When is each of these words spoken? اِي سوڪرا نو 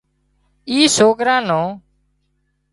اِي 0.69 0.79
سوڪرا 0.97 1.35
نو 1.49 1.61